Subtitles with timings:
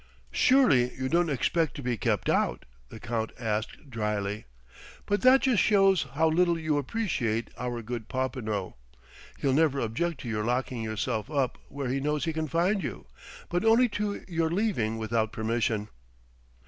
[0.31, 4.45] "Surely you don't expect to be kept out?" the Count asked dryly.
[5.05, 8.73] "But that just shows how little you appreciate our good Popinot.
[9.37, 13.05] He'll never object to your locking yourself up where he knows he can find you
[13.47, 15.87] but only to your leaving without permission!"